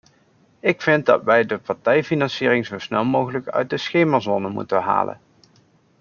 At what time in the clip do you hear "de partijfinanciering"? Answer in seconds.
1.45-2.65